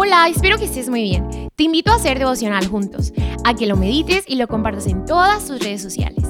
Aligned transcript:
Hola, 0.00 0.28
espero 0.28 0.58
que 0.58 0.66
estés 0.66 0.88
muy 0.88 1.02
bien. 1.02 1.50
Te 1.56 1.64
invito 1.64 1.90
a 1.90 1.96
hacer 1.96 2.20
devocional 2.20 2.64
juntos, 2.68 3.12
a 3.42 3.54
que 3.54 3.66
lo 3.66 3.76
medites 3.76 4.22
y 4.28 4.36
lo 4.36 4.46
compartas 4.46 4.86
en 4.86 5.04
todas 5.04 5.44
tus 5.44 5.58
redes 5.58 5.82
sociales. 5.82 6.24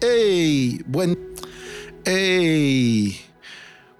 ¡Hey! 0.00 0.80
Buen, 0.86 1.18
hey, 2.06 3.20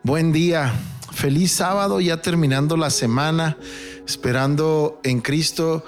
buen 0.02 0.32
día. 0.32 0.72
Feliz 1.12 1.52
sábado, 1.52 2.00
ya 2.00 2.22
terminando 2.22 2.78
la 2.78 2.88
semana, 2.88 3.58
esperando 4.06 4.98
en 5.04 5.20
Cristo 5.20 5.84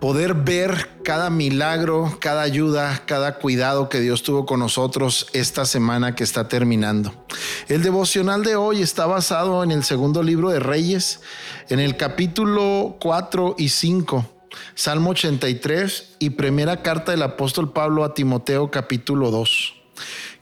poder 0.00 0.34
ver 0.34 1.00
cada 1.04 1.30
milagro, 1.30 2.18
cada 2.20 2.42
ayuda, 2.42 3.02
cada 3.06 3.38
cuidado 3.38 3.88
que 3.88 4.00
Dios 4.00 4.22
tuvo 4.22 4.46
con 4.46 4.60
nosotros 4.60 5.26
esta 5.32 5.64
semana 5.64 6.14
que 6.14 6.24
está 6.24 6.48
terminando. 6.48 7.26
El 7.68 7.82
devocional 7.82 8.44
de 8.44 8.56
hoy 8.56 8.82
está 8.82 9.06
basado 9.06 9.62
en 9.62 9.70
el 9.70 9.84
segundo 9.84 10.22
libro 10.22 10.50
de 10.50 10.60
Reyes, 10.60 11.20
en 11.68 11.80
el 11.80 11.96
capítulo 11.96 12.96
4 13.00 13.56
y 13.58 13.70
5, 13.70 14.26
Salmo 14.74 15.10
83 15.10 16.16
y 16.18 16.30
primera 16.30 16.82
carta 16.82 17.12
del 17.12 17.22
apóstol 17.22 17.72
Pablo 17.72 18.04
a 18.04 18.14
Timoteo 18.14 18.70
capítulo 18.70 19.30
2. 19.30 19.74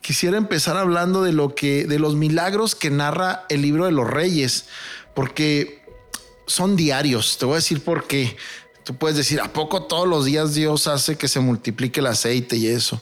Quisiera 0.01 0.37
empezar 0.37 0.77
hablando 0.77 1.21
de 1.23 1.33
lo 1.33 1.53
que 1.55 1.85
de 1.85 1.99
los 1.99 2.15
milagros 2.15 2.75
que 2.75 2.89
narra 2.89 3.45
el 3.49 3.61
libro 3.61 3.85
de 3.85 3.91
los 3.91 4.09
Reyes, 4.09 4.65
porque 5.13 5.83
son 6.47 6.75
diarios. 6.75 7.37
Te 7.37 7.45
voy 7.45 7.53
a 7.53 7.57
decir 7.57 7.83
por 7.83 8.07
qué. 8.07 8.35
Tú 8.89 8.95
puedes 8.95 9.17
decir, 9.17 9.39
¿a 9.39 9.53
poco 9.53 9.83
todos 9.83 10.07
los 10.07 10.25
días 10.25 10.55
Dios 10.55 10.87
hace 10.87 11.15
que 11.15 11.27
se 11.27 11.39
multiplique 11.39 11.99
el 11.99 12.07
aceite 12.07 12.57
y 12.57 12.65
eso? 12.65 12.99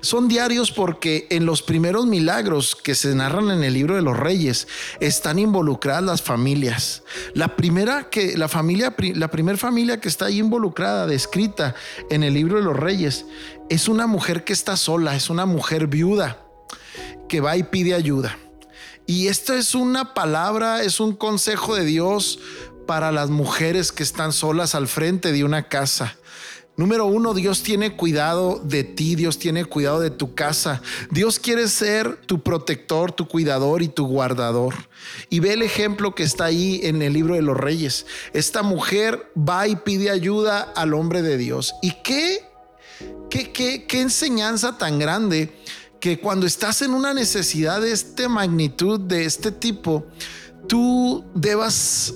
Son 0.00 0.26
diarios 0.26 0.72
porque 0.72 1.26
en 1.28 1.44
los 1.44 1.60
primeros 1.60 2.06
milagros 2.06 2.74
que 2.74 2.94
se 2.94 3.14
narran 3.14 3.50
en 3.50 3.62
el 3.62 3.74
libro 3.74 3.94
de 3.94 4.00
los 4.00 4.16
reyes 4.16 4.68
están 5.00 5.38
involucradas 5.38 6.02
las 6.02 6.22
familias. 6.22 7.02
La 7.34 7.56
primera 7.56 8.08
que 8.08 8.38
la 8.38 8.48
familia 8.48 8.96
la 8.96 9.30
primera 9.30 9.58
familia 9.58 10.00
que 10.00 10.08
está 10.08 10.24
ahí 10.24 10.38
involucrada, 10.38 11.06
descrita 11.06 11.74
en 12.08 12.22
el 12.22 12.32
libro 12.32 12.56
de 12.56 12.62
los 12.62 12.74
reyes, 12.74 13.26
es 13.68 13.86
una 13.86 14.06
mujer 14.06 14.44
que 14.44 14.54
está 14.54 14.78
sola, 14.78 15.14
es 15.14 15.28
una 15.28 15.44
mujer 15.44 15.88
viuda 15.88 16.42
que 17.28 17.42
va 17.42 17.54
y 17.54 17.64
pide 17.64 17.92
ayuda. 17.92 18.38
Y 19.04 19.26
esto 19.26 19.52
es 19.52 19.74
una 19.74 20.14
palabra, 20.14 20.82
es 20.82 21.00
un 21.00 21.14
consejo 21.14 21.74
de 21.74 21.84
Dios 21.84 22.38
para 22.88 23.12
las 23.12 23.28
mujeres 23.28 23.92
que 23.92 24.02
están 24.02 24.32
solas 24.32 24.74
al 24.74 24.88
frente 24.88 25.30
de 25.30 25.44
una 25.44 25.68
casa. 25.68 26.16
Número 26.74 27.04
uno, 27.04 27.34
Dios 27.34 27.62
tiene 27.62 27.94
cuidado 27.94 28.62
de 28.64 28.82
ti, 28.82 29.14
Dios 29.14 29.38
tiene 29.38 29.66
cuidado 29.66 30.00
de 30.00 30.08
tu 30.08 30.34
casa. 30.34 30.80
Dios 31.10 31.38
quiere 31.38 31.68
ser 31.68 32.16
tu 32.24 32.42
protector, 32.42 33.12
tu 33.12 33.28
cuidador 33.28 33.82
y 33.82 33.88
tu 33.88 34.06
guardador. 34.06 34.74
Y 35.28 35.40
ve 35.40 35.52
el 35.52 35.60
ejemplo 35.60 36.14
que 36.14 36.22
está 36.22 36.46
ahí 36.46 36.80
en 36.82 37.02
el 37.02 37.12
libro 37.12 37.34
de 37.34 37.42
los 37.42 37.58
reyes. 37.58 38.06
Esta 38.32 38.62
mujer 38.62 39.30
va 39.36 39.68
y 39.68 39.76
pide 39.76 40.08
ayuda 40.08 40.62
al 40.74 40.94
hombre 40.94 41.20
de 41.20 41.36
Dios. 41.36 41.74
¿Y 41.82 41.92
qué, 42.02 42.38
qué, 43.28 43.52
qué, 43.52 43.84
qué 43.84 44.00
enseñanza 44.00 44.78
tan 44.78 44.98
grande 44.98 45.52
que 46.00 46.20
cuando 46.20 46.46
estás 46.46 46.80
en 46.80 46.94
una 46.94 47.12
necesidad 47.12 47.82
de 47.82 47.92
esta 47.92 48.30
magnitud, 48.30 48.98
de 48.98 49.26
este 49.26 49.52
tipo, 49.52 50.06
tú 50.66 51.26
debas 51.34 52.14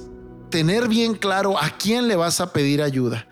tener 0.52 0.86
bien 0.86 1.14
claro 1.14 1.60
a 1.60 1.70
quién 1.76 2.06
le 2.06 2.14
vas 2.14 2.40
a 2.40 2.52
pedir 2.52 2.82
ayuda. 2.82 3.26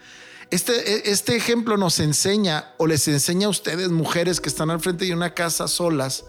Este, 0.51 0.73
e, 0.73 1.13
este 1.13 1.37
ejemplo 1.37 1.77
nos 1.77 2.01
enseña 2.01 2.73
o 2.79 2.89
les 2.89 3.07
enseña 3.07 3.47
a 3.47 3.51
ustedes, 3.51 3.91
mujeres 3.91 4.41
que 4.41 4.49
están 4.49 4.71
al 4.71 4.81
frente 4.81 5.05
de 5.05 5.15
una 5.15 5.35
casa 5.35 5.69
solas, 5.69 6.25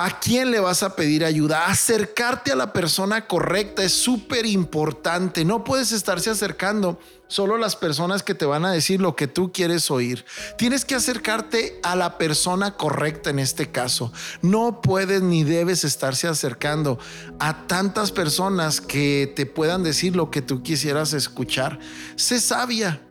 ¿A 0.00 0.20
quién 0.20 0.52
le 0.52 0.60
vas 0.60 0.84
a 0.84 0.94
pedir 0.94 1.24
ayuda? 1.24 1.66
Acercarte 1.66 2.52
a 2.52 2.56
la 2.56 2.72
persona 2.72 3.26
correcta 3.26 3.82
es 3.82 3.92
súper 3.92 4.46
importante. 4.46 5.44
No 5.44 5.64
puedes 5.64 5.90
estarse 5.90 6.30
acercando 6.30 7.00
solo 7.26 7.56
a 7.56 7.58
las 7.58 7.74
personas 7.74 8.22
que 8.22 8.36
te 8.36 8.46
van 8.46 8.64
a 8.64 8.70
decir 8.70 9.00
lo 9.00 9.16
que 9.16 9.26
tú 9.26 9.50
quieres 9.52 9.90
oír. 9.90 10.24
Tienes 10.56 10.84
que 10.84 10.94
acercarte 10.94 11.80
a 11.82 11.96
la 11.96 12.16
persona 12.16 12.76
correcta 12.76 13.30
en 13.30 13.40
este 13.40 13.72
caso. 13.72 14.12
No 14.40 14.82
puedes 14.82 15.22
ni 15.22 15.42
debes 15.42 15.82
estarse 15.82 16.28
acercando 16.28 17.00
a 17.40 17.66
tantas 17.66 18.12
personas 18.12 18.80
que 18.80 19.32
te 19.34 19.46
puedan 19.46 19.82
decir 19.82 20.14
lo 20.14 20.30
que 20.30 20.42
tú 20.42 20.62
quisieras 20.62 21.12
escuchar. 21.12 21.80
Sé 22.14 22.38
sabia. 22.38 23.02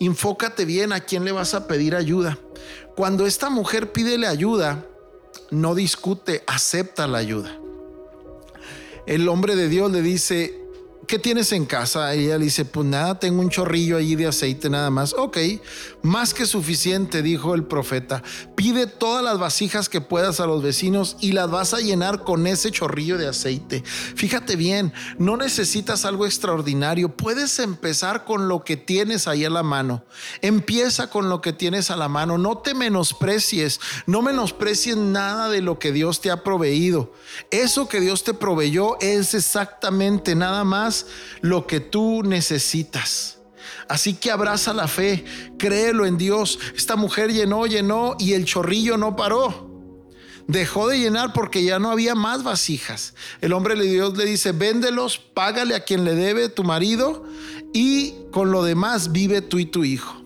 Enfócate 0.00 0.66
bien 0.66 0.92
a 0.92 1.00
quién 1.00 1.24
le 1.24 1.32
vas 1.32 1.54
a 1.54 1.66
pedir 1.66 1.96
ayuda. 1.96 2.38
Cuando 2.94 3.24
esta 3.24 3.48
mujer 3.48 3.92
pídele 3.92 4.26
ayuda, 4.26 4.84
no 5.50 5.74
discute, 5.74 6.42
acepta 6.46 7.06
la 7.06 7.18
ayuda. 7.18 7.58
El 9.06 9.28
hombre 9.28 9.56
de 9.56 9.68
Dios 9.68 9.90
le 9.92 10.02
dice, 10.02 10.65
¿qué 11.06 11.18
tienes 11.18 11.52
en 11.52 11.66
casa? 11.66 12.12
Ella 12.14 12.38
le 12.38 12.44
dice, 12.44 12.64
pues 12.64 12.86
nada, 12.86 13.18
tengo 13.18 13.40
un 13.40 13.50
chorrillo 13.50 13.96
allí 13.96 14.16
de 14.16 14.26
aceite 14.26 14.68
nada 14.68 14.90
más. 14.90 15.14
Ok, 15.14 15.38
más 16.02 16.34
que 16.34 16.46
suficiente, 16.46 17.22
dijo 17.22 17.54
el 17.54 17.64
profeta. 17.64 18.22
Pide 18.54 18.86
todas 18.86 19.22
las 19.22 19.38
vasijas 19.38 19.88
que 19.88 20.00
puedas 20.00 20.40
a 20.40 20.46
los 20.46 20.62
vecinos 20.62 21.16
y 21.20 21.32
las 21.32 21.50
vas 21.50 21.74
a 21.74 21.80
llenar 21.80 22.24
con 22.24 22.46
ese 22.46 22.70
chorrillo 22.70 23.18
de 23.18 23.28
aceite. 23.28 23.82
Fíjate 23.84 24.56
bien, 24.56 24.92
no 25.18 25.36
necesitas 25.36 26.04
algo 26.04 26.26
extraordinario. 26.26 27.16
Puedes 27.16 27.58
empezar 27.58 28.24
con 28.24 28.48
lo 28.48 28.64
que 28.64 28.76
tienes 28.76 29.28
ahí 29.28 29.44
a 29.44 29.50
la 29.50 29.62
mano. 29.62 30.04
Empieza 30.40 31.10
con 31.10 31.28
lo 31.28 31.40
que 31.40 31.52
tienes 31.52 31.90
a 31.90 31.96
la 31.96 32.08
mano. 32.08 32.38
No 32.38 32.58
te 32.58 32.74
menosprecies. 32.74 33.80
No 34.06 34.22
menosprecies 34.22 34.96
nada 34.96 35.48
de 35.48 35.60
lo 35.60 35.78
que 35.78 35.92
Dios 35.92 36.20
te 36.20 36.30
ha 36.30 36.42
proveído. 36.42 37.12
Eso 37.50 37.88
que 37.88 38.00
Dios 38.00 38.24
te 38.24 38.34
proveyó 38.34 38.98
es 39.00 39.34
exactamente 39.34 40.34
nada 40.34 40.64
más 40.64 40.95
lo 41.40 41.66
que 41.66 41.80
tú 41.80 42.22
necesitas. 42.22 43.38
Así 43.88 44.14
que 44.14 44.30
abraza 44.30 44.72
la 44.72 44.88
fe, 44.88 45.24
créelo 45.58 46.06
en 46.06 46.16
Dios. 46.16 46.58
Esta 46.76 46.96
mujer 46.96 47.32
llenó, 47.32 47.66
llenó 47.66 48.16
y 48.18 48.32
el 48.32 48.44
chorrillo 48.44 48.96
no 48.96 49.16
paró. 49.16 49.66
Dejó 50.48 50.88
de 50.88 50.98
llenar 50.98 51.32
porque 51.32 51.64
ya 51.64 51.78
no 51.78 51.90
había 51.90 52.14
más 52.14 52.44
vasijas. 52.44 53.14
El 53.40 53.52
hombre 53.52 53.74
de 53.74 53.84
Dios 53.84 54.16
le 54.16 54.24
dice, 54.24 54.52
véndelos, 54.52 55.18
págale 55.18 55.74
a 55.74 55.84
quien 55.84 56.04
le 56.04 56.14
debe 56.14 56.48
tu 56.48 56.62
marido 56.62 57.24
y 57.72 58.14
con 58.30 58.52
lo 58.52 58.62
demás 58.62 59.12
vive 59.12 59.42
tú 59.42 59.58
y 59.58 59.66
tu 59.66 59.84
hijo. 59.84 60.22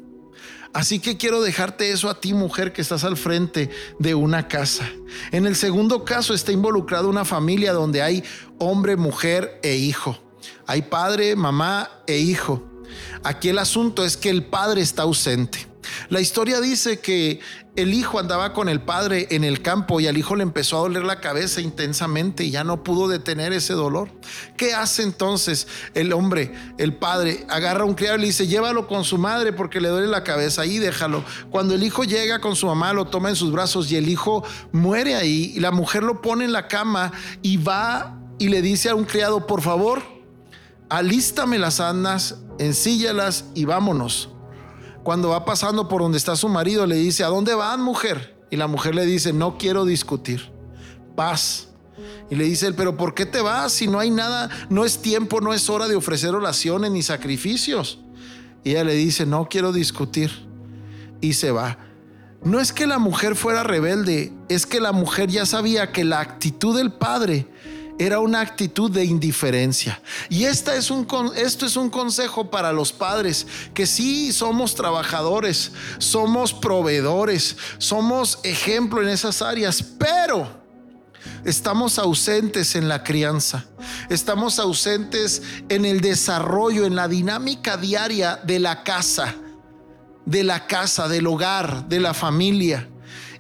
Así 0.72 1.00
que 1.00 1.16
quiero 1.16 1.42
dejarte 1.42 1.90
eso 1.90 2.08
a 2.08 2.20
ti, 2.20 2.32
mujer, 2.32 2.72
que 2.72 2.80
estás 2.80 3.02
al 3.02 3.16
frente 3.16 3.70
de 3.98 4.14
una 4.14 4.46
casa. 4.46 4.88
En 5.32 5.46
el 5.46 5.56
segundo 5.56 6.04
caso 6.04 6.32
está 6.32 6.52
involucrada 6.52 7.08
una 7.08 7.24
familia 7.24 7.72
donde 7.72 8.02
hay 8.02 8.22
hombre, 8.58 8.96
mujer 8.96 9.58
e 9.62 9.76
hijo. 9.76 10.18
Hay 10.66 10.82
padre, 10.82 11.36
mamá 11.36 11.90
e 12.06 12.18
hijo. 12.18 12.62
Aquí 13.22 13.48
el 13.48 13.58
asunto 13.58 14.04
es 14.04 14.16
que 14.16 14.30
el 14.30 14.44
padre 14.44 14.80
está 14.80 15.02
ausente. 15.02 15.70
La 16.08 16.20
historia 16.20 16.60
dice 16.60 17.00
que 17.00 17.40
el 17.76 17.94
hijo 17.94 18.18
andaba 18.18 18.52
con 18.52 18.68
el 18.68 18.80
padre 18.80 19.28
en 19.30 19.44
el 19.44 19.62
campo 19.62 20.00
y 20.00 20.06
al 20.06 20.18
hijo 20.18 20.36
le 20.36 20.42
empezó 20.42 20.76
a 20.76 20.80
doler 20.80 21.04
la 21.04 21.20
cabeza 21.20 21.60
intensamente 21.60 22.44
y 22.44 22.50
ya 22.50 22.64
no 22.64 22.82
pudo 22.82 23.08
detener 23.08 23.52
ese 23.52 23.74
dolor. 23.74 24.10
¿Qué 24.56 24.74
hace 24.74 25.02
entonces 25.02 25.68
el 25.94 26.12
hombre, 26.12 26.52
el 26.78 26.94
padre? 26.94 27.46
Agarra 27.48 27.82
a 27.82 27.86
un 27.86 27.94
criado 27.94 28.18
y 28.18 28.20
le 28.20 28.26
dice, 28.26 28.46
llévalo 28.46 28.86
con 28.86 29.04
su 29.04 29.18
madre 29.18 29.52
porque 29.52 29.80
le 29.80 29.88
duele 29.88 30.08
la 30.08 30.24
cabeza 30.24 30.66
y 30.66 30.78
déjalo. 30.78 31.24
Cuando 31.50 31.74
el 31.74 31.82
hijo 31.82 32.04
llega 32.04 32.40
con 32.40 32.56
su 32.56 32.66
mamá, 32.66 32.92
lo 32.92 33.06
toma 33.06 33.30
en 33.30 33.36
sus 33.36 33.52
brazos 33.52 33.90
y 33.90 33.96
el 33.96 34.08
hijo 34.08 34.44
muere 34.72 35.14
ahí 35.14 35.52
y 35.54 35.60
la 35.60 35.70
mujer 35.70 36.02
lo 36.02 36.20
pone 36.20 36.44
en 36.44 36.52
la 36.52 36.68
cama 36.68 37.12
y 37.42 37.56
va 37.56 38.18
y 38.38 38.48
le 38.48 38.62
dice 38.62 38.90
a 38.90 38.94
un 38.94 39.04
criado, 39.04 39.46
por 39.46 39.62
favor, 39.62 40.02
alístame 40.90 41.58
las 41.58 41.80
andas, 41.80 42.36
ensíllalas 42.58 43.46
y 43.54 43.64
vámonos. 43.64 44.28
Cuando 45.02 45.30
va 45.30 45.46
pasando 45.46 45.88
por 45.88 46.02
donde 46.02 46.18
está 46.18 46.36
su 46.36 46.48
marido, 46.48 46.84
le 46.84 46.96
dice, 46.96 47.24
¿a 47.24 47.28
dónde 47.28 47.54
van, 47.54 47.80
mujer? 47.80 48.36
Y 48.50 48.56
la 48.56 48.66
mujer 48.66 48.94
le 48.94 49.06
dice, 49.06 49.32
no 49.32 49.56
quiero 49.56 49.86
discutir, 49.86 50.52
paz. 51.16 51.68
Y 52.28 52.34
le 52.34 52.44
dice 52.44 52.66
él, 52.66 52.74
pero 52.74 52.96
¿por 52.96 53.14
qué 53.14 53.24
te 53.24 53.40
vas 53.40 53.72
si 53.72 53.86
no 53.86 53.98
hay 53.98 54.10
nada, 54.10 54.50
no 54.68 54.84
es 54.84 55.00
tiempo, 55.00 55.40
no 55.40 55.54
es 55.54 55.70
hora 55.70 55.88
de 55.88 55.96
ofrecer 55.96 56.34
oraciones 56.34 56.90
ni 56.90 57.02
sacrificios? 57.02 58.00
Y 58.62 58.70
ella 58.72 58.84
le 58.84 58.94
dice, 58.94 59.24
no 59.24 59.48
quiero 59.48 59.72
discutir. 59.72 60.30
Y 61.20 61.34
se 61.34 61.50
va. 61.50 61.78
No 62.42 62.60
es 62.60 62.72
que 62.72 62.86
la 62.86 62.98
mujer 62.98 63.36
fuera 63.36 63.62
rebelde, 63.62 64.32
es 64.48 64.66
que 64.66 64.80
la 64.80 64.92
mujer 64.92 65.28
ya 65.28 65.46
sabía 65.46 65.92
que 65.92 66.04
la 66.04 66.20
actitud 66.20 66.76
del 66.76 66.92
padre 66.92 67.46
era 68.00 68.18
una 68.18 68.40
actitud 68.40 68.90
de 68.90 69.04
indiferencia. 69.04 70.00
Y 70.30 70.44
esta 70.44 70.74
es 70.74 70.90
un, 70.90 71.06
esto 71.36 71.66
es 71.66 71.76
un 71.76 71.90
consejo 71.90 72.50
para 72.50 72.72
los 72.72 72.92
padres, 72.92 73.46
que 73.74 73.86
sí 73.86 74.32
somos 74.32 74.74
trabajadores, 74.74 75.72
somos 75.98 76.54
proveedores, 76.54 77.58
somos 77.76 78.38
ejemplo 78.42 79.02
en 79.02 79.08
esas 79.10 79.42
áreas, 79.42 79.82
pero 79.98 80.48
estamos 81.44 81.98
ausentes 81.98 82.74
en 82.74 82.88
la 82.88 83.04
crianza, 83.04 83.66
estamos 84.08 84.58
ausentes 84.58 85.42
en 85.68 85.84
el 85.84 86.00
desarrollo, 86.00 86.86
en 86.86 86.96
la 86.96 87.06
dinámica 87.06 87.76
diaria 87.76 88.40
de 88.42 88.60
la 88.60 88.82
casa 88.82 89.34
de 90.24 90.44
la 90.44 90.66
casa, 90.68 91.08
del 91.08 91.26
hogar, 91.26 91.88
de 91.88 91.98
la 91.98 92.14
familia. 92.14 92.88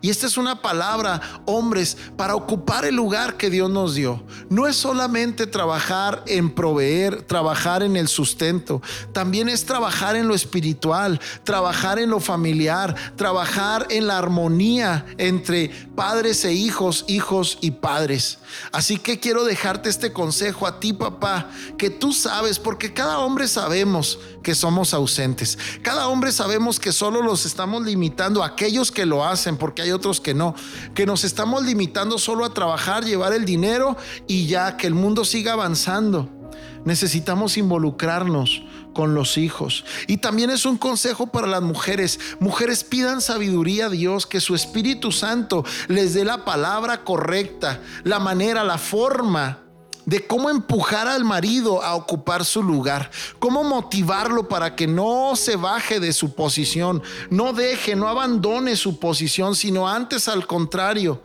Y 0.02 0.08
esta 0.08 0.26
es 0.26 0.38
una 0.38 0.62
palabra, 0.62 1.20
hombres, 1.44 1.96
para 2.16 2.34
ocupar 2.34 2.86
el 2.86 2.96
lugar 2.96 3.36
que 3.36 3.50
Dios 3.50 3.68
nos 3.68 3.94
dio. 3.94 4.22
No 4.48 4.66
es 4.66 4.76
solamente 4.76 5.46
trabajar 5.46 6.22
en 6.26 6.54
proveer, 6.54 7.22
trabajar 7.22 7.82
en 7.82 7.96
el 7.96 8.08
sustento, 8.08 8.80
también 9.12 9.48
es 9.48 9.66
trabajar 9.66 10.16
en 10.16 10.26
lo 10.26 10.34
espiritual, 10.34 11.20
trabajar 11.44 11.98
en 11.98 12.10
lo 12.10 12.20
familiar, 12.20 12.94
trabajar 13.16 13.86
en 13.90 14.06
la 14.06 14.16
armonía 14.16 15.04
entre 15.18 15.68
padres 15.94 16.44
e 16.44 16.52
hijos, 16.54 17.04
hijos 17.06 17.58
y 17.60 17.72
padres. 17.72 18.38
Así 18.72 18.98
que 18.98 19.20
quiero 19.20 19.44
dejarte 19.44 19.90
este 19.90 20.12
consejo 20.12 20.66
a 20.66 20.80
ti, 20.80 20.92
papá, 20.92 21.50
que 21.76 21.90
tú 21.90 22.12
sabes, 22.12 22.58
porque 22.58 22.94
cada 22.94 23.18
hombre 23.18 23.48
sabemos 23.48 24.18
que 24.42 24.54
somos 24.54 24.94
ausentes. 24.94 25.58
Cada 25.82 26.08
hombre 26.08 26.32
sabemos 26.32 26.80
que 26.80 26.92
solo 26.92 27.22
los 27.22 27.44
estamos 27.44 27.84
limitando 27.84 28.42
a 28.42 28.46
aquellos 28.46 28.90
que 28.90 29.06
lo 29.06 29.24
hacen, 29.24 29.56
porque 29.56 29.82
hay 29.82 29.89
otros 29.92 30.20
que 30.20 30.34
no, 30.34 30.54
que 30.94 31.06
nos 31.06 31.24
estamos 31.24 31.64
limitando 31.64 32.18
solo 32.18 32.44
a 32.44 32.54
trabajar, 32.54 33.04
llevar 33.04 33.32
el 33.32 33.44
dinero 33.44 33.96
y 34.26 34.46
ya 34.46 34.76
que 34.76 34.86
el 34.86 34.94
mundo 34.94 35.24
siga 35.24 35.52
avanzando. 35.52 36.28
Necesitamos 36.84 37.56
involucrarnos 37.58 38.62
con 38.94 39.14
los 39.14 39.38
hijos. 39.38 39.84
Y 40.06 40.18
también 40.18 40.50
es 40.50 40.64
un 40.64 40.76
consejo 40.76 41.26
para 41.26 41.46
las 41.46 41.62
mujeres. 41.62 42.18
Mujeres 42.40 42.84
pidan 42.84 43.20
sabiduría 43.20 43.86
a 43.86 43.90
Dios, 43.90 44.26
que 44.26 44.40
su 44.40 44.54
Espíritu 44.54 45.12
Santo 45.12 45.64
les 45.88 46.14
dé 46.14 46.24
la 46.24 46.44
palabra 46.44 47.04
correcta, 47.04 47.80
la 48.02 48.18
manera, 48.18 48.64
la 48.64 48.78
forma 48.78 49.69
de 50.10 50.26
cómo 50.26 50.50
empujar 50.50 51.06
al 51.06 51.24
marido 51.24 51.84
a 51.84 51.94
ocupar 51.94 52.44
su 52.44 52.64
lugar, 52.64 53.12
cómo 53.38 53.62
motivarlo 53.62 54.48
para 54.48 54.74
que 54.74 54.88
no 54.88 55.36
se 55.36 55.54
baje 55.54 56.00
de 56.00 56.12
su 56.12 56.34
posición, 56.34 57.00
no 57.30 57.52
deje, 57.52 57.94
no 57.94 58.08
abandone 58.08 58.74
su 58.74 58.98
posición, 58.98 59.54
sino 59.54 59.88
antes 59.88 60.26
al 60.26 60.48
contrario. 60.48 61.22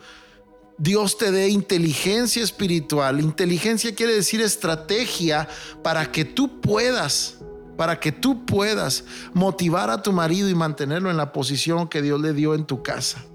Dios 0.78 1.18
te 1.18 1.32
dé 1.32 1.50
inteligencia 1.50 2.44
espiritual. 2.44 3.20
Inteligencia 3.22 3.96
quiere 3.96 4.14
decir 4.14 4.40
estrategia 4.40 5.48
para 5.82 6.12
que 6.12 6.24
tú 6.24 6.62
puedas, 6.62 7.40
para 7.78 8.00
que 8.00 8.12
tú 8.12 8.46
puedas 8.46 9.04
motivar 9.34 9.90
a 9.90 10.04
tu 10.04 10.12
marido 10.12 10.48
y 10.48 10.54
mantenerlo 10.54 11.10
en 11.10 11.18
la 11.18 11.34
posición 11.34 11.88
que 11.88 12.04
Dios 12.04 12.22
le 12.22 12.34
dio 12.34 12.54
en 12.54 12.66
tu 12.66 12.84
casa. 12.84 13.26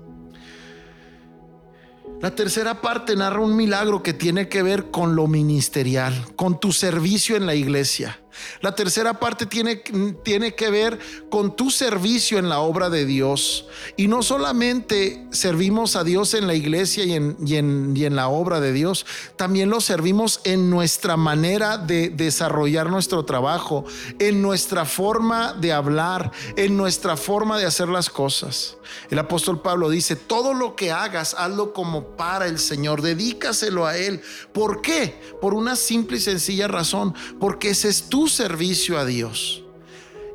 La 2.20 2.34
tercera 2.34 2.82
parte 2.82 3.16
narra 3.16 3.40
un 3.40 3.56
milagro 3.56 4.02
que 4.02 4.12
tiene 4.12 4.46
que 4.48 4.62
ver 4.62 4.90
con 4.90 5.16
lo 5.16 5.26
ministerial, 5.26 6.26
con 6.36 6.60
tu 6.60 6.70
servicio 6.70 7.34
en 7.34 7.46
la 7.46 7.54
iglesia. 7.54 8.19
La 8.60 8.74
tercera 8.74 9.20
parte 9.20 9.46
tiene, 9.46 9.76
tiene 10.22 10.54
que 10.54 10.70
ver 10.70 10.98
con 11.30 11.56
tu 11.56 11.70
servicio 11.70 12.38
en 12.38 12.48
la 12.48 12.60
obra 12.60 12.90
de 12.90 13.06
Dios. 13.06 13.66
Y 13.96 14.08
no 14.08 14.22
solamente 14.22 15.26
servimos 15.30 15.96
a 15.96 16.04
Dios 16.04 16.34
en 16.34 16.46
la 16.46 16.54
iglesia 16.54 17.04
y 17.04 17.14
en, 17.14 17.36
y 17.44 17.56
en, 17.56 17.96
y 17.96 18.04
en 18.04 18.16
la 18.16 18.28
obra 18.28 18.60
de 18.60 18.72
Dios, 18.72 19.06
también 19.36 19.70
lo 19.70 19.80
servimos 19.80 20.40
en 20.44 20.70
nuestra 20.70 21.16
manera 21.16 21.78
de 21.78 22.10
desarrollar 22.10 22.90
nuestro 22.90 23.24
trabajo, 23.24 23.84
en 24.18 24.42
nuestra 24.42 24.84
forma 24.84 25.54
de 25.54 25.72
hablar, 25.72 26.32
en 26.56 26.76
nuestra 26.76 27.16
forma 27.16 27.58
de 27.58 27.66
hacer 27.66 27.88
las 27.88 28.10
cosas. 28.10 28.76
El 29.10 29.18
apóstol 29.18 29.62
Pablo 29.62 29.88
dice, 29.88 30.16
todo 30.16 30.54
lo 30.54 30.76
que 30.76 30.90
hagas, 30.92 31.34
hazlo 31.38 31.72
como 31.72 32.16
para 32.16 32.46
el 32.46 32.58
Señor, 32.58 33.02
dedícaselo 33.02 33.86
a 33.86 33.96
Él. 33.96 34.20
¿Por 34.52 34.82
qué? 34.82 35.20
Por 35.40 35.54
una 35.54 35.76
simple 35.76 36.16
y 36.16 36.20
sencilla 36.20 36.68
razón, 36.68 37.14
porque 37.38 37.70
ese 37.70 37.88
es 37.88 38.08
tu 38.08 38.28
servicio 38.30 38.98
a 38.98 39.04
Dios. 39.04 39.62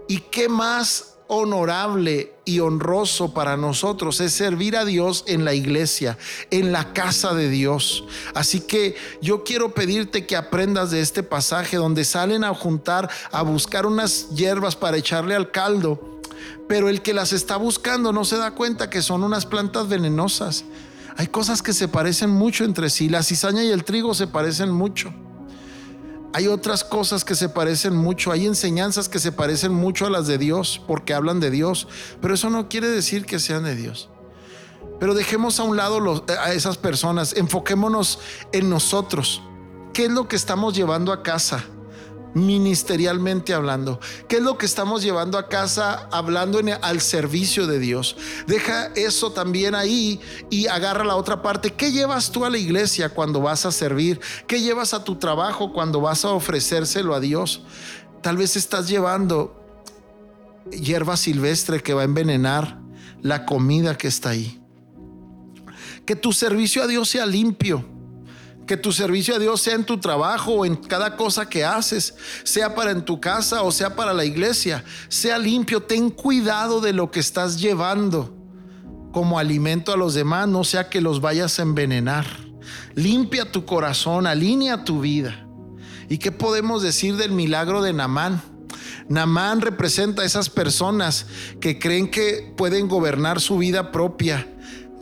¿Y 0.08 0.20
qué 0.20 0.50
más 0.50 1.16
honorable 1.28 2.34
y 2.46 2.60
honroso 2.60 3.34
para 3.34 3.58
nosotros 3.58 4.22
es 4.22 4.34
servir 4.34 4.78
a 4.78 4.86
Dios 4.86 5.24
en 5.28 5.44
la 5.44 5.54
iglesia, 5.54 6.18
en 6.52 6.72
la 6.72 6.94
casa 6.94 7.34
de 7.34 7.50
Dios. 7.50 8.04
Así 8.34 8.62
que 8.62 8.96
yo 9.22 9.44
quiero 9.44 9.74
pedirte 9.74 10.28
que 10.28 10.36
aprendas 10.36 10.92
de 10.92 11.02
este 11.02 11.24
pasaje 11.24 11.78
donde 11.78 12.06
salen 12.06 12.44
a 12.44 12.54
juntar, 12.54 13.10
a 13.32 13.42
buscar 13.42 13.86
unas 13.86 14.30
hierbas 14.30 14.76
para 14.76 14.98
echarle 14.98 15.36
al 15.36 15.52
caldo, 15.52 16.22
pero 16.68 16.90
el 16.90 17.02
que 17.02 17.14
las 17.14 17.34
está 17.34 17.58
buscando 17.58 18.12
no 18.12 18.26
se 18.26 18.38
da 18.38 18.52
cuenta 18.52 18.90
que 18.90 19.02
son 19.02 19.24
unas 19.24 19.46
plantas 19.46 19.88
venenosas. 19.88 20.64
Hay 21.18 21.28
cosas 21.28 21.62
que 21.62 21.74
se 21.74 21.88
parecen 21.88 22.30
mucho 22.30 22.66
entre 22.66 22.90
sí, 22.90 23.10
la 23.10 23.24
cizaña 23.24 23.64
y 23.64 23.72
el 23.72 23.84
trigo 23.84 24.14
se 24.14 24.28
parecen 24.28 24.70
mucho. 24.70 25.14
Hay 26.36 26.48
otras 26.48 26.84
cosas 26.84 27.24
que 27.24 27.34
se 27.34 27.48
parecen 27.48 27.96
mucho, 27.96 28.30
hay 28.30 28.46
enseñanzas 28.46 29.08
que 29.08 29.20
se 29.20 29.32
parecen 29.32 29.72
mucho 29.72 30.06
a 30.06 30.10
las 30.10 30.28
de 30.28 30.38
Dios 30.38 30.82
porque 30.86 31.14
hablan 31.14 31.40
de 31.40 31.50
Dios, 31.50 31.88
pero 32.22 32.34
eso 32.34 32.50
no 32.50 32.68
quiere 32.68 32.90
decir 32.90 33.26
que 33.26 33.40
sean 33.40 33.64
de 33.64 33.74
Dios. 33.74 34.10
Pero 35.00 35.14
dejemos 35.14 35.62
a 35.62 35.64
un 35.64 35.78
lado 35.78 36.26
a 36.42 36.52
esas 36.52 36.78
personas, 36.78 37.38
enfoquémonos 37.38 38.20
en 38.52 38.70
nosotros. 38.70 39.44
¿Qué 39.94 40.08
es 40.08 40.12
lo 40.12 40.28
que 40.28 40.36
estamos 40.36 40.76
llevando 40.76 41.14
a 41.14 41.24
casa? 41.24 41.64
Ministerialmente 42.36 43.54
hablando. 43.54 44.00
¿Qué 44.28 44.38
es 44.38 44.44
lo 44.44 44.58
que 44.58 44.66
estamos 44.66 45.02
llevando 45.02 45.38
a 45.38 45.48
casa 45.48 46.08
hablando 46.12 46.60
al 46.82 47.02
servicio 47.02 47.66
de 47.66 47.80
Dios? 47.80 48.18
Deja 48.46 48.88
eso 48.96 49.32
también 49.32 49.74
ahí 49.74 50.20
y 50.50 50.68
agarra 50.68 51.06
la 51.06 51.16
otra 51.16 51.42
parte. 51.42 51.72
¿Qué 51.72 51.92
llevas 51.92 52.32
tú 52.32 52.46
a 52.46 52.50
la 52.50 52.58
iglesia 52.58 53.10
cuando 53.10 53.40
vas 53.40 53.66
a 53.66 53.72
servir? 53.72 54.20
¿Qué 54.48 54.62
llevas 54.62 54.94
a 54.94 55.04
tu 55.04 55.16
trabajo 55.16 55.72
cuando 55.72 56.02
vas 56.02 56.26
a 56.26 56.32
ofrecérselo 56.32 57.16
a 57.16 57.22
Dios? 57.22 57.64
Tal 58.22 58.36
vez 58.36 58.58
estás 58.58 58.90
llevando 58.90 59.64
hierba 60.72 61.16
silvestre 61.16 61.82
que 61.82 61.94
va 61.94 62.02
a 62.02 62.06
envenenar 62.06 62.80
la 63.22 63.46
comida 63.46 63.98
que 63.98 64.10
está 64.10 64.32
ahí. 64.32 64.62
Que 66.06 66.18
tu 66.18 66.34
servicio 66.34 66.84
a 66.84 66.88
Dios 66.88 67.10
sea 67.10 67.26
limpio 67.26 67.95
que 68.68 68.78
tu 68.78 68.92
servicio 68.92 69.36
a 69.36 69.40
Dios 69.40 69.62
sea 69.62 69.76
en 69.76 69.86
tu 69.86 70.00
trabajo 70.00 70.54
o 70.54 70.66
en 70.66 70.76
cada 70.76 71.16
cosa 71.16 71.48
que 71.48 71.64
haces, 71.64 72.16
sea 72.44 72.74
para 72.76 72.92
en 72.92 73.06
tu 73.06 73.20
casa 73.20 73.62
o 73.62 73.72
sea 73.72 73.96
para 73.96 74.14
la 74.14 74.26
iglesia, 74.26 74.84
sea 75.08 75.38
limpio, 75.38 75.84
ten 75.84 76.10
cuidado 76.10 76.82
de 76.82 76.94
lo 76.94 77.12
que 77.12 77.20
estás 77.20 77.60
llevando 77.60 78.36
como 79.12 79.40
alimento 79.40 79.94
a 79.94 79.98
los 79.98 80.14
demás, 80.14 80.48
no 80.48 80.64
sea 80.64 80.90
que 80.90 81.00
los 81.00 81.22
vayas 81.22 81.60
a 81.60 81.62
envenenar. 81.62 82.26
Limpia 82.96 83.50
tu 83.50 83.66
corazón, 83.66 84.28
alinea 84.28 84.84
tu 84.84 85.00
vida. 85.00 85.48
¿Y 86.10 86.18
qué 86.18 86.32
podemos 86.32 86.82
decir 86.82 87.16
del 87.16 87.32
milagro 87.32 87.82
de 87.82 87.94
Namán? 87.94 88.42
Namán 89.08 89.62
representa 89.62 90.24
a 90.24 90.26
esas 90.26 90.50
personas 90.50 91.28
que 91.62 91.80
creen 91.80 92.10
que 92.10 92.54
pueden 92.58 92.88
gobernar 92.88 93.40
su 93.40 93.58
vida 93.58 93.92
propia 93.92 94.48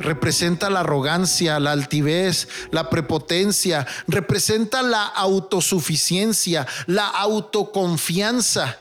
representa 0.03 0.69
la 0.69 0.81
arrogancia, 0.81 1.59
la 1.59 1.71
altivez, 1.71 2.47
la 2.71 2.89
prepotencia, 2.89 3.87
representa 4.07 4.83
la 4.83 5.05
autosuficiencia, 5.05 6.67
la 6.85 7.07
autoconfianza. 7.07 8.77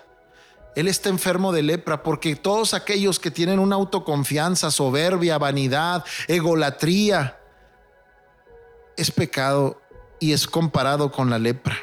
Él 0.74 0.88
está 0.88 1.08
enfermo 1.08 1.52
de 1.52 1.62
lepra 1.62 2.02
porque 2.02 2.36
todos 2.36 2.74
aquellos 2.74 3.18
que 3.18 3.30
tienen 3.30 3.58
una 3.58 3.76
autoconfianza, 3.76 4.70
soberbia, 4.70 5.38
vanidad, 5.38 6.04
egolatría, 6.28 7.38
es 8.96 9.10
pecado 9.10 9.80
y 10.20 10.32
es 10.32 10.46
comparado 10.46 11.10
con 11.10 11.30
la 11.30 11.38
lepra 11.38 11.76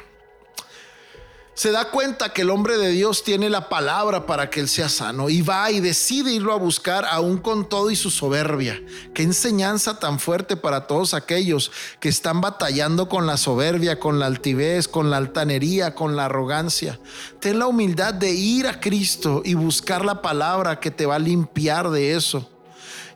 se 1.59 1.71
da 1.71 1.91
cuenta 1.91 2.31
que 2.31 2.43
el 2.43 2.51
hombre 2.51 2.77
de 2.77 2.87
Dios 2.91 3.21
tiene 3.21 3.49
la 3.49 3.67
palabra 3.67 4.25
para 4.25 4.49
que 4.49 4.61
él 4.61 4.69
sea 4.69 4.87
sano 4.87 5.29
y 5.29 5.41
va 5.41 5.69
y 5.71 5.81
decide 5.81 6.31
irlo 6.31 6.53
a 6.53 6.57
buscar 6.57 7.03
aún 7.03 7.37
con 7.37 7.67
todo 7.67 7.91
y 7.91 7.97
su 7.97 8.09
soberbia. 8.09 8.81
Qué 9.13 9.23
enseñanza 9.23 9.99
tan 9.99 10.21
fuerte 10.21 10.55
para 10.55 10.87
todos 10.87 11.13
aquellos 11.13 11.69
que 11.99 12.07
están 12.07 12.39
batallando 12.39 13.09
con 13.09 13.27
la 13.27 13.35
soberbia, 13.35 13.99
con 13.99 14.19
la 14.19 14.27
altivez, 14.27 14.87
con 14.87 15.09
la 15.09 15.17
altanería, 15.17 15.95
con 15.95 16.15
la 16.15 16.27
arrogancia. 16.27 16.97
Ten 17.41 17.59
la 17.59 17.67
humildad 17.67 18.13
de 18.13 18.31
ir 18.31 18.65
a 18.65 18.79
Cristo 18.79 19.41
y 19.43 19.55
buscar 19.55 20.05
la 20.05 20.21
palabra 20.21 20.79
que 20.79 20.91
te 20.91 21.05
va 21.05 21.15
a 21.15 21.19
limpiar 21.19 21.89
de 21.89 22.15
eso. 22.15 22.49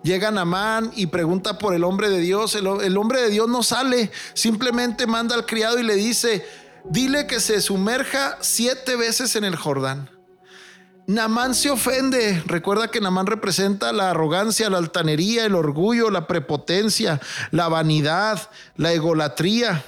Llega 0.03 0.31
Namán 0.31 0.91
y 0.97 1.05
pregunta 1.05 1.57
por 1.57 1.73
el 1.73 1.85
hombre 1.85 2.09
de 2.09 2.19
Dios. 2.19 2.55
El, 2.55 2.67
el 2.67 2.97
hombre 2.97 3.21
de 3.21 3.29
Dios 3.29 3.47
no 3.47 3.63
sale, 3.63 4.11
simplemente 4.33 5.07
manda 5.07 5.33
al 5.33 5.45
criado 5.45 5.79
y 5.79 5.83
le 5.83 5.95
dice, 5.95 6.45
dile 6.85 7.27
que 7.27 7.39
se 7.39 7.61
sumerja 7.61 8.37
siete 8.41 8.95
veces 8.95 9.35
en 9.35 9.43
el 9.43 9.55
Jordán. 9.55 10.09
Namán 11.05 11.53
se 11.53 11.69
ofende. 11.69 12.41
Recuerda 12.45 12.89
que 12.89 13.01
Namán 13.01 13.25
representa 13.25 13.91
la 13.91 14.11
arrogancia, 14.11 14.69
la 14.69 14.77
altanería, 14.77 15.45
el 15.45 15.55
orgullo, 15.55 16.09
la 16.09 16.27
prepotencia, 16.27 17.19
la 17.51 17.67
vanidad, 17.67 18.49
la 18.77 18.93
egolatría. 18.93 19.83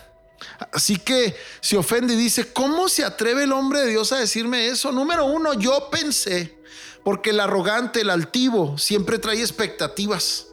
Así 0.74 0.98
que 0.98 1.36
se 1.62 1.78
ofende 1.78 2.14
y 2.14 2.18
dice, 2.18 2.52
¿cómo 2.52 2.90
se 2.90 3.06
atreve 3.06 3.44
el 3.44 3.54
hombre 3.54 3.82
de 3.82 3.92
Dios 3.92 4.12
a 4.12 4.18
decirme 4.18 4.68
eso? 4.68 4.92
Número 4.92 5.26
uno, 5.26 5.54
yo 5.54 5.90
pensé, 5.90 6.60
porque 7.04 7.30
el 7.30 7.40
arrogante, 7.40 8.02
el 8.02 8.10
altivo, 8.10 8.78
siempre 8.78 9.18
trae 9.18 9.40
expectativas. 9.40 10.48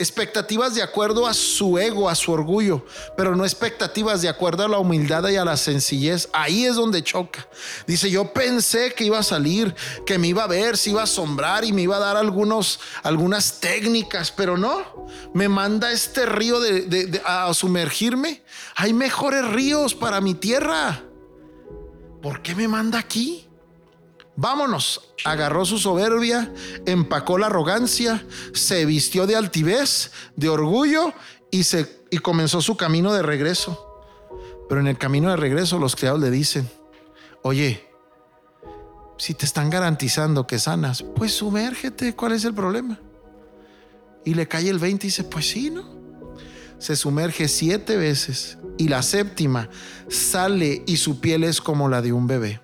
Expectativas 0.00 0.74
de 0.74 0.82
acuerdo 0.82 1.26
a 1.26 1.34
su 1.34 1.78
ego, 1.78 2.08
a 2.08 2.14
su 2.14 2.32
orgullo, 2.32 2.86
pero 3.18 3.36
no 3.36 3.44
expectativas 3.44 4.22
de 4.22 4.30
acuerdo 4.30 4.64
a 4.64 4.68
la 4.68 4.78
humildad 4.78 5.28
y 5.28 5.36
a 5.36 5.44
la 5.44 5.58
sencillez. 5.58 6.30
Ahí 6.32 6.64
es 6.64 6.74
donde 6.74 7.04
choca. 7.04 7.46
Dice, 7.86 8.10
yo 8.10 8.32
pensé 8.32 8.94
que 8.94 9.04
iba 9.04 9.18
a 9.18 9.22
salir, 9.22 9.74
que 10.06 10.18
me 10.18 10.28
iba 10.28 10.44
a 10.44 10.46
ver, 10.46 10.78
se 10.78 10.88
iba 10.88 11.02
a 11.02 11.04
asombrar 11.04 11.66
y 11.66 11.74
me 11.74 11.82
iba 11.82 11.96
a 11.96 12.00
dar 12.00 12.16
algunos, 12.16 12.80
algunas 13.02 13.60
técnicas, 13.60 14.32
pero 14.32 14.56
no. 14.56 15.06
Me 15.34 15.50
manda 15.50 15.92
este 15.92 16.24
río 16.24 16.60
de, 16.60 17.20
a 17.26 17.52
sumergirme. 17.52 18.42
Hay 18.76 18.94
mejores 18.94 19.46
ríos 19.48 19.94
para 19.94 20.22
mi 20.22 20.32
tierra. 20.34 21.02
¿Por 22.22 22.40
qué 22.40 22.54
me 22.54 22.68
manda 22.68 22.98
aquí? 22.98 23.49
Vámonos. 24.36 25.12
Agarró 25.24 25.64
su 25.64 25.78
soberbia, 25.78 26.52
empacó 26.86 27.38
la 27.38 27.46
arrogancia, 27.46 28.24
se 28.54 28.86
vistió 28.86 29.26
de 29.26 29.36
altivez, 29.36 30.12
de 30.36 30.48
orgullo 30.48 31.12
y, 31.50 31.64
se, 31.64 32.04
y 32.10 32.18
comenzó 32.18 32.60
su 32.60 32.76
camino 32.76 33.12
de 33.12 33.22
regreso. 33.22 33.86
Pero 34.68 34.80
en 34.80 34.86
el 34.86 34.98
camino 34.98 35.30
de 35.30 35.36
regreso 35.36 35.78
los 35.78 35.96
criados 35.96 36.20
le 36.20 36.30
dicen, 36.30 36.70
oye, 37.42 37.90
si 39.18 39.34
te 39.34 39.44
están 39.44 39.68
garantizando 39.68 40.46
que 40.46 40.58
sanas, 40.58 41.02
pues 41.02 41.32
sumérgete, 41.32 42.14
¿cuál 42.14 42.32
es 42.32 42.44
el 42.44 42.54
problema? 42.54 42.98
Y 44.24 44.34
le 44.34 44.48
cae 44.48 44.68
el 44.68 44.78
20 44.78 45.06
y 45.06 45.08
dice, 45.08 45.24
pues 45.24 45.50
sí, 45.50 45.70
¿no? 45.70 46.00
Se 46.78 46.96
sumerge 46.96 47.48
siete 47.48 47.98
veces 47.98 48.56
y 48.78 48.88
la 48.88 49.02
séptima 49.02 49.68
sale 50.08 50.82
y 50.86 50.96
su 50.96 51.20
piel 51.20 51.44
es 51.44 51.60
como 51.60 51.90
la 51.90 52.00
de 52.00 52.14
un 52.14 52.26
bebé. 52.26 52.62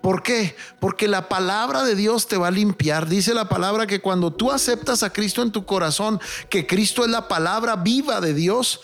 ¿Por 0.00 0.22
qué? 0.22 0.56
Porque 0.80 1.08
la 1.08 1.28
palabra 1.28 1.82
de 1.82 1.94
Dios 1.94 2.28
te 2.28 2.36
va 2.36 2.48
a 2.48 2.52
limpiar. 2.52 3.08
Dice 3.08 3.34
la 3.34 3.48
palabra 3.48 3.86
que 3.86 4.00
cuando 4.00 4.32
tú 4.32 4.50
aceptas 4.50 5.02
a 5.02 5.12
Cristo 5.12 5.42
en 5.42 5.52
tu 5.52 5.66
corazón, 5.66 6.20
que 6.48 6.66
Cristo 6.66 7.04
es 7.04 7.10
la 7.10 7.28
palabra 7.28 7.76
viva 7.76 8.20
de 8.20 8.34
Dios, 8.34 8.80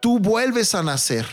tú 0.00 0.18
vuelves 0.18 0.74
a 0.74 0.82
nacer. 0.82 1.26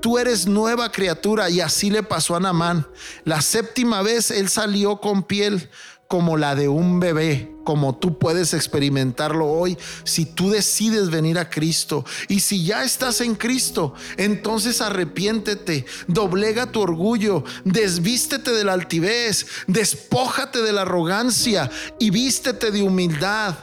Tú 0.00 0.18
eres 0.18 0.46
nueva 0.46 0.90
criatura 0.92 1.50
y 1.50 1.60
así 1.60 1.90
le 1.90 2.02
pasó 2.02 2.36
a 2.36 2.40
Namán. 2.40 2.86
La 3.24 3.42
séptima 3.42 4.02
vez 4.02 4.30
él 4.30 4.48
salió 4.48 5.00
con 5.00 5.22
piel 5.22 5.70
como 6.10 6.36
la 6.36 6.56
de 6.56 6.66
un 6.66 6.98
bebé, 6.98 7.54
como 7.62 7.94
tú 7.94 8.18
puedes 8.18 8.52
experimentarlo 8.52 9.46
hoy, 9.46 9.78
si 10.02 10.26
tú 10.26 10.50
decides 10.50 11.08
venir 11.08 11.38
a 11.38 11.48
Cristo. 11.48 12.04
Y 12.26 12.40
si 12.40 12.64
ya 12.64 12.82
estás 12.82 13.20
en 13.20 13.36
Cristo, 13.36 13.94
entonces 14.16 14.80
arrepiéntete, 14.80 15.86
doblega 16.08 16.72
tu 16.72 16.80
orgullo, 16.80 17.44
desvístete 17.64 18.50
de 18.50 18.64
la 18.64 18.72
altivez, 18.72 19.46
despójate 19.68 20.62
de 20.62 20.72
la 20.72 20.82
arrogancia 20.82 21.70
y 22.00 22.10
vístete 22.10 22.72
de 22.72 22.82
humildad. 22.82 23.54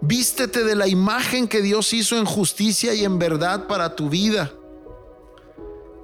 Vístete 0.00 0.64
de 0.64 0.74
la 0.74 0.88
imagen 0.88 1.46
que 1.46 1.62
Dios 1.62 1.92
hizo 1.92 2.18
en 2.18 2.24
justicia 2.24 2.94
y 2.94 3.04
en 3.04 3.20
verdad 3.20 3.68
para 3.68 3.94
tu 3.94 4.08
vida. 4.08 4.52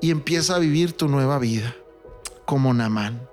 Y 0.00 0.12
empieza 0.12 0.54
a 0.54 0.60
vivir 0.60 0.92
tu 0.92 1.08
nueva 1.08 1.40
vida 1.40 1.74
como 2.44 2.72
Namán. 2.72 3.27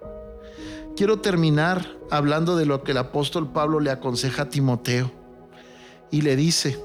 Quiero 0.95 1.19
terminar 1.19 1.97
hablando 2.09 2.55
de 2.55 2.65
lo 2.65 2.83
que 2.83 2.91
el 2.91 2.97
apóstol 2.97 3.51
Pablo 3.51 3.81
le 3.81 3.91
aconseja 3.91 4.43
a 4.43 4.49
Timoteo 4.49 5.11
y 6.09 6.21
le 6.21 6.37
dice, 6.37 6.79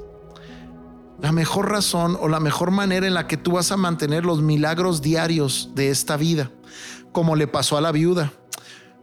la 1.21 1.31
mejor 1.31 1.71
razón 1.71 2.19
o 2.21 2.29
la 2.29 2.41
mejor 2.41 2.73
manera 2.73 3.07
en 3.07 3.15
la 3.15 3.29
que 3.29 3.37
tú 3.37 3.53
vas 3.53 3.71
a 3.71 3.77
mantener 3.77 4.25
los 4.25 4.43
milagros 4.43 5.01
diarios 5.01 5.71
de 5.75 5.91
esta 5.91 6.17
vida, 6.17 6.51
como 7.13 7.37
le 7.37 7.47
pasó 7.47 7.77
a 7.77 7.81
la 7.81 7.93
viuda. 7.93 8.33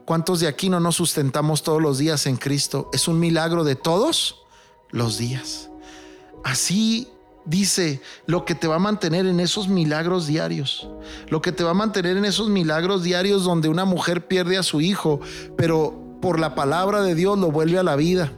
¿Cuántos 0.04 0.42
de 0.42 0.48
aquí 0.48 0.70
no 0.70 0.82
nos 0.82 0.98
sustentamos 0.98 1.64
todos 1.64 1.82
los 1.82 1.98
días 1.98 2.26
en 2.26 2.36
Cristo? 2.36 2.90
Es 2.92 3.08
un 3.08 3.20
milagro 3.20 3.64
de 3.64 3.76
todos 3.76 4.44
los 4.90 5.18
días. 5.18 5.70
Así 6.44 7.08
dice 7.48 8.02
lo 8.26 8.46
que 8.46 8.56
te 8.56 8.68
va 8.68 8.76
a 8.76 8.80
mantener 8.80 9.26
en 9.26 9.40
esos 9.40 9.68
milagros 9.68 10.28
diarios, 10.28 10.88
lo 11.30 11.42
que 11.42 11.52
te 11.52 11.64
va 11.64 11.72
a 11.72 11.76
mantener 11.76 12.18
en 12.18 12.26
esos 12.26 12.50
milagros 12.50 13.04
diarios 13.04 13.44
donde 13.44 13.70
una 13.70 13.86
mujer 13.86 14.28
pierde 14.28 14.58
a 14.58 14.64
su 14.64 14.82
hijo, 14.82 15.20
pero 15.56 16.04
por 16.22 16.40
la 16.40 16.56
palabra 16.56 17.02
de 17.02 17.16
Dios 17.16 17.38
lo 17.38 17.52
vuelve 17.52 17.80
a 17.80 17.84
la 17.84 17.96
vida. 17.96 18.32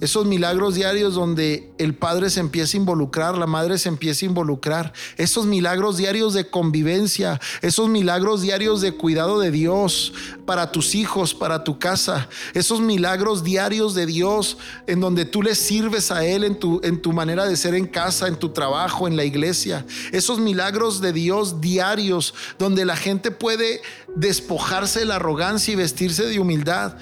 Esos 0.00 0.26
milagros 0.26 0.76
diarios 0.76 1.14
donde 1.14 1.72
el 1.78 1.94
padre 1.94 2.30
se 2.30 2.38
empieza 2.38 2.76
a 2.76 2.80
involucrar, 2.80 3.36
la 3.36 3.46
madre 3.46 3.78
se 3.78 3.88
empieza 3.88 4.24
a 4.24 4.28
involucrar. 4.28 4.92
Esos 5.16 5.44
milagros 5.44 5.96
diarios 5.96 6.34
de 6.34 6.48
convivencia, 6.48 7.40
esos 7.62 7.88
milagros 7.88 8.42
diarios 8.42 8.80
de 8.80 8.92
cuidado 8.92 9.40
de 9.40 9.50
Dios 9.50 10.12
para 10.46 10.70
tus 10.70 10.94
hijos, 10.94 11.34
para 11.34 11.64
tu 11.64 11.78
casa. 11.80 12.28
Esos 12.54 12.80
milagros 12.80 13.42
diarios 13.42 13.94
de 13.94 14.06
Dios 14.06 14.56
en 14.86 15.00
donde 15.00 15.24
tú 15.24 15.42
le 15.42 15.56
sirves 15.56 16.12
a 16.12 16.24
Él 16.24 16.44
en 16.44 16.58
tu, 16.58 16.80
en 16.84 17.02
tu 17.02 17.12
manera 17.12 17.46
de 17.46 17.56
ser 17.56 17.74
en 17.74 17.86
casa, 17.86 18.28
en 18.28 18.36
tu 18.36 18.50
trabajo, 18.50 19.08
en 19.08 19.16
la 19.16 19.24
iglesia. 19.24 19.84
Esos 20.12 20.38
milagros 20.38 21.00
de 21.00 21.12
Dios 21.12 21.60
diarios 21.60 22.34
donde 22.58 22.84
la 22.84 22.96
gente 22.96 23.30
puede 23.30 23.82
despojarse 24.14 25.00
de 25.00 25.06
la 25.06 25.16
arrogancia 25.16 25.72
y 25.72 25.76
vestirse 25.76 26.26
de 26.26 26.38
humildad. 26.38 26.96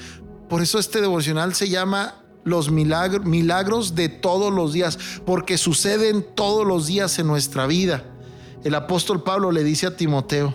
Por 0.49 0.63
eso 0.63 0.79
este 0.79 1.01
devocional 1.01 1.55
se 1.55 1.69
llama 1.69 2.23
los 2.47 2.71
milagros, 2.71 3.95
de 3.95 4.09
todos 4.09 4.53
los 4.53 4.73
días, 4.73 4.99
porque 5.27 5.59
suceden 5.59 6.25
todos 6.35 6.65
los 6.65 6.87
días 6.87 7.19
en 7.19 7.27
nuestra 7.27 7.67
vida. 7.67 8.05
El 8.65 8.75
apóstol 8.75 9.23
Pablo 9.23 9.51
le 9.51 9.65
dice 9.65 9.87
a 9.87 9.97
Timoteo, 9.97 10.55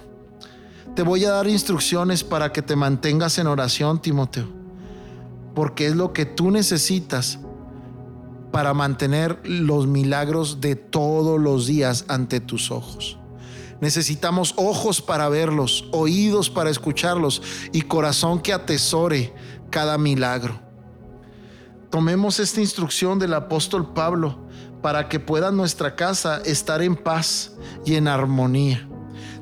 te 0.95 1.03
voy 1.03 1.25
a 1.25 1.31
dar 1.31 1.47
instrucciones 1.47 2.23
para 2.23 2.51
que 2.51 2.61
te 2.61 2.75
mantengas 2.75 3.37
en 3.37 3.47
oración, 3.47 4.01
Timoteo, 4.01 4.47
porque 5.53 5.87
es 5.87 5.95
lo 5.95 6.13
que 6.13 6.25
tú 6.25 6.49
necesitas 6.49 7.39
para 8.51 8.73
mantener 8.73 9.39
los 9.43 9.85
milagros 9.85 10.61
de 10.61 10.75
todos 10.75 11.39
los 11.39 11.67
días 11.67 12.05
ante 12.07 12.39
tus 12.39 12.71
ojos. 12.71 13.17
Necesitamos 13.81 14.53
ojos 14.57 15.01
para 15.01 15.27
verlos, 15.27 15.85
oídos 15.91 16.49
para 16.49 16.69
escucharlos 16.69 17.41
y 17.73 17.81
corazón 17.81 18.39
que 18.39 18.53
atesore 18.53 19.33
cada 19.69 19.97
milagro. 19.97 20.70
Tomemos 21.91 22.39
esta 22.39 22.61
instrucción 22.61 23.19
del 23.19 23.33
apóstol 23.33 23.93
Pablo 23.93 24.39
para 24.81 25.09
que 25.09 25.19
pueda 25.19 25.51
nuestra 25.51 25.95
casa 25.95 26.41
estar 26.45 26.81
en 26.81 26.95
paz 26.95 27.51
y 27.85 27.95
en 27.95 28.07
armonía. 28.07 28.87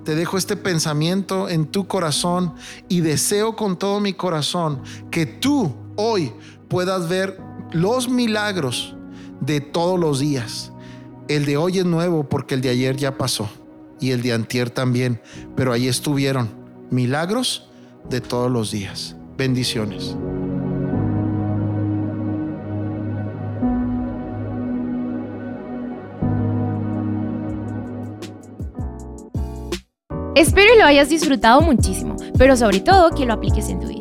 Te 0.03 0.15
dejo 0.15 0.35
este 0.35 0.57
pensamiento 0.57 1.47
en 1.47 1.67
tu 1.67 1.87
corazón 1.87 2.55
y 2.87 3.01
deseo 3.01 3.55
con 3.55 3.77
todo 3.77 3.99
mi 3.99 4.13
corazón 4.13 4.81
que 5.11 5.27
tú 5.27 5.75
hoy 5.95 6.33
puedas 6.67 7.07
ver 7.07 7.39
los 7.71 8.09
milagros 8.09 8.95
de 9.41 9.61
todos 9.61 9.99
los 9.99 10.19
días. 10.19 10.71
El 11.27 11.45
de 11.45 11.57
hoy 11.57 11.77
es 11.77 11.85
nuevo 11.85 12.27
porque 12.27 12.55
el 12.55 12.61
de 12.61 12.69
ayer 12.69 12.97
ya 12.97 13.15
pasó 13.15 13.47
y 13.99 14.09
el 14.09 14.23
de 14.23 14.33
antier 14.33 14.71
también, 14.71 15.21
pero 15.55 15.71
ahí 15.71 15.87
estuvieron 15.87 16.49
milagros 16.89 17.69
de 18.09 18.21
todos 18.21 18.49
los 18.49 18.71
días. 18.71 19.15
Bendiciones. 19.37 20.15
Espero 30.39 30.73
y 30.73 30.77
lo 30.77 30.85
hayas 30.85 31.09
disfrutado 31.09 31.59
muchísimo, 31.59 32.15
pero 32.37 32.55
sobre 32.55 32.79
todo 32.79 33.09
que 33.09 33.25
lo 33.25 33.33
apliques 33.33 33.67
en 33.67 33.81
tu 33.81 33.87
vida. 33.89 33.98